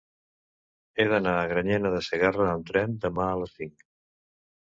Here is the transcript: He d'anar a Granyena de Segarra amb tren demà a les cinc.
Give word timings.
He 1.01 1.05
d'anar 1.09 1.33
a 1.41 1.43
Granyena 1.51 1.91
de 1.95 2.01
Segarra 2.07 2.47
amb 2.53 2.67
tren 2.71 2.97
demà 3.05 3.27
a 3.35 3.35
les 3.43 3.55
cinc. 3.59 3.85